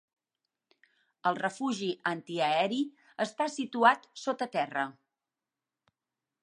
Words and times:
El 1.31 1.37
refugi 1.41 1.89
antiaeri 2.13 2.81
està 3.27 3.49
situat 3.59 4.09
sota 4.23 4.49
terra. 4.59 4.89